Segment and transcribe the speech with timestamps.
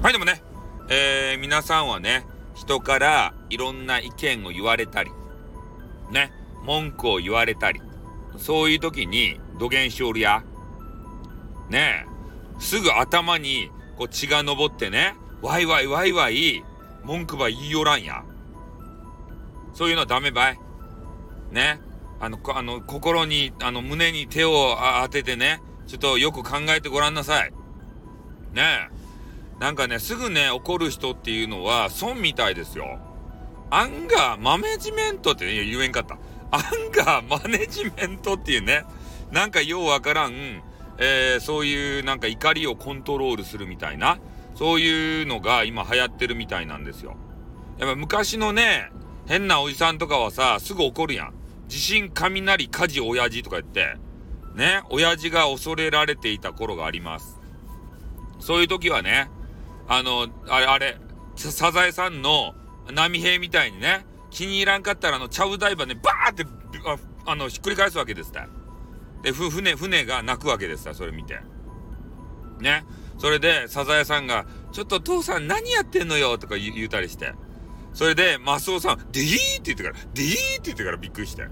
[0.00, 0.40] はい、でもね、
[0.88, 5.10] えー、皆さんはね、人からいろんな意見を言われたり、
[6.12, 6.32] ね、
[6.64, 7.80] 文句を言われたり、
[8.36, 10.44] そういう時に土下しおるや。
[11.68, 16.62] ねえ、すぐ頭にこう血が昇ってね、ワイワイワイワイ
[17.02, 18.22] 文句ば言いよらんや。
[19.74, 20.60] そういうのはダメばい。
[21.50, 21.80] ね。
[22.20, 27.52] あの、あの、心に、あの、胸に手を当ててね、ちょっとよく考えてごらんなさい。
[28.52, 28.98] ねえ。
[29.60, 32.98] なんかね、すぐね、怒る人っていうのは、損みたいですよ。
[33.70, 36.18] アンガーマネジメントって言えんかった。
[36.50, 38.84] アンガーマネジメントっていうね、
[39.30, 40.62] なんかようわからん、
[40.98, 44.18] えー、そういうなんか怒りをコントロールするみたいな、
[44.54, 47.16] そういうのが今流行ってるみたいなんですよ。
[47.78, 48.90] やっぱ昔のね、
[49.26, 51.34] 変なおじさんとかはさ、すぐ怒るやん。
[51.68, 53.96] 地震、雷、火事、親父とか言って、
[54.54, 57.38] ね、親父が恐れられていた頃があります。
[58.40, 59.28] そういう時はね、
[59.88, 61.00] あの、あれ、あれ、
[61.36, 62.54] サザエさんの
[62.92, 66.46] 波平みたいにね、気に入らんかったらあの、ちゃぶ台場ね、バーって、
[67.26, 68.46] あの、ひっくり返すわけですた
[69.22, 71.40] で、ふ、船、船が泣くわけですたそれ見て。
[72.60, 72.84] ね。
[73.18, 76.38] それで、サザエさんが、ちょっと父さん何やってんのよ？
[76.38, 77.32] とか言うたりして。
[77.94, 81.42] それで、マスオさん、ディーって言ってから、ディーって言ってからびっくりして。
[81.44, 81.50] ね。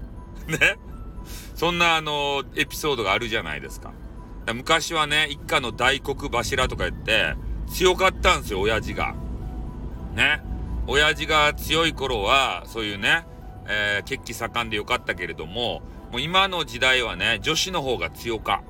[1.55, 3.91] そんなあの、エピソードがあるじゃないですか。
[4.45, 7.35] か昔はね、一家の大黒柱とか言って、
[7.67, 9.15] 強かったんですよ、親父が。
[10.15, 10.41] ね。
[10.87, 13.25] 親父が強い頃は、そういうね、
[13.67, 18.63] えー、血気盛んでよかったけれども、もう今の時代はね、女子の方が強か。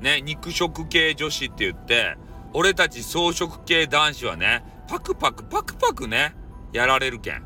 [0.00, 2.16] ね、肉食系女子って言って、
[2.52, 6.34] 俺たち草食系男子はね、パクパクパクパクね、
[6.72, 7.44] やられるけん。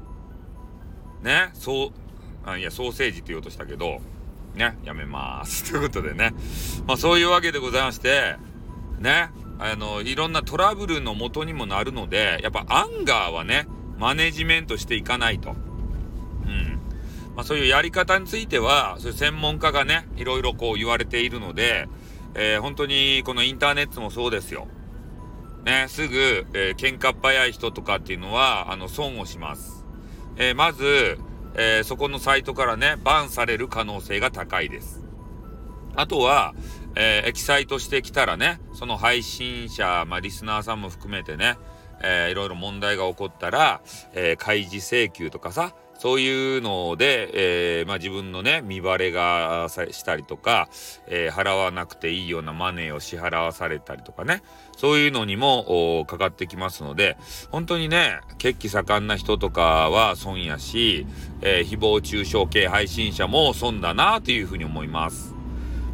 [1.23, 1.91] ね、そう、
[2.49, 4.01] あいや、ソーセージって言おうとしたけど、
[4.55, 5.71] ね、やめます。
[5.71, 6.33] ということでね、
[6.87, 8.37] まあそういうわけでございまして、
[8.99, 13.67] ね、あの、いろんなトラブルの元にもなるので、やっぱアンガーはね、
[13.99, 15.51] マネジメントしていかないと。
[15.51, 15.55] う
[16.49, 16.81] ん。
[17.35, 21.89] まあそういうやり方については、そういう専門家がね、いろいろこう言われているので、
[22.35, 24.69] えー、本当にこのインターネットもそうですよ。
[25.65, 29.85] ね、すぐ、えー、喧嘩っ早い人とかっていうのは、あの、損をします。
[30.37, 31.19] えー、まず、
[31.55, 35.03] えー、そこのサイトからね、バンされる可能性が高いです。
[35.97, 36.55] あとは、
[36.97, 41.57] えー、エキサイトしてきたらね、その配信者、まあ、リスナーさんも含めてね、
[42.03, 43.81] えー、いろいろ問題が起こったら、
[44.13, 50.69] えー、開示請求とかさ、そういうので、えー、まあ、自分のね、見バレがしたりとか、
[51.07, 54.43] えー、払わなくていいようなマネーを支払わされたりとかね、
[54.77, 57.17] そういうのにもかかってきますので、
[57.51, 61.07] 本当にね、血気盛んな人とかは損やし、
[61.41, 65.35] えー、誹謗中傷系配信者も損だなというふうに思います。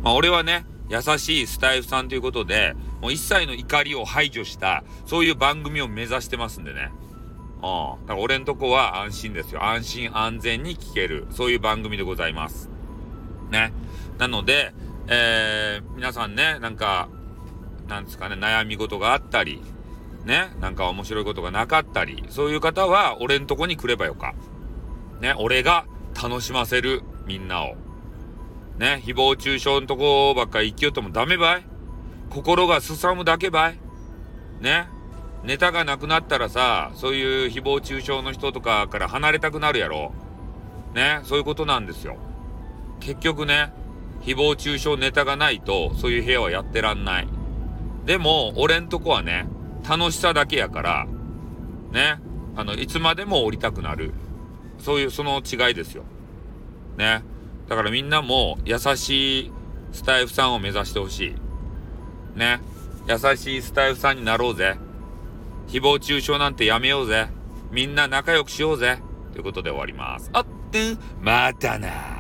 [0.02, 6.90] まあ、俺はね、優しいスタイフさんということで、もう一切の怒りを排除した、そういう番組を目指してますんでね。
[7.62, 8.06] うん。
[8.06, 9.64] だから俺んとこは安心ですよ。
[9.64, 11.26] 安心安全に聞ける。
[11.30, 12.68] そういう番組でございます。
[13.50, 13.72] ね。
[14.18, 14.74] なので、
[15.08, 17.08] えー、皆さんね、なんか、
[17.88, 19.62] なんですかね、悩み事があったり、
[20.24, 24.34] ね、なんか面白いことがなかったり、そういう方は俺んとこに来ればよか。
[25.20, 25.86] ね、俺が
[26.20, 27.76] 楽しませる、みんなを。
[28.78, 31.66] ね、誹謗中傷のとこばっかり生きようともダメばい？
[32.30, 33.78] 心がすさむだけばい？
[34.60, 34.86] ね？
[35.44, 40.12] ネタがなくなったらさ、そういう誹謗中傷の人とかから離れたくなるやろ？
[40.94, 42.16] ね、そういうことなんですよ。
[43.00, 43.72] 結局ね、
[44.22, 47.28] 誹謗中傷ネタがないと、そういう部屋はやってらんない。
[48.04, 49.46] でも、俺んとこはね、
[49.88, 51.06] 楽しさだけやから、
[51.90, 52.20] ね、
[52.54, 54.12] あの、いつまでも降りたくなる。
[54.78, 56.04] そういう、その違いですよ。
[56.96, 57.22] ね？
[57.68, 59.52] だからみんなも優しい
[59.92, 61.34] スタイフさんを目指してほし
[62.34, 62.38] い。
[62.38, 62.60] ね。
[63.08, 64.76] 優しいスタイフさんになろうぜ。
[65.68, 67.28] 誹謗中傷なんてやめようぜ。
[67.70, 69.00] みんな仲良くしようぜ。
[69.32, 70.30] ということで終わります。
[70.32, 72.11] あってん、またな